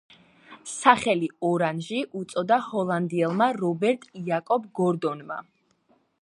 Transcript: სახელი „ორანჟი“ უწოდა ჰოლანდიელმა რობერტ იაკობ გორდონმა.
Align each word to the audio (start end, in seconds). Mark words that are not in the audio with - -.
სახელი 0.75 1.27
„ორანჟი“ 1.49 1.99
უწოდა 2.21 2.59
ჰოლანდიელმა 2.69 3.51
რობერტ 3.61 4.09
იაკობ 4.23 4.67
გორდონმა. 4.81 5.39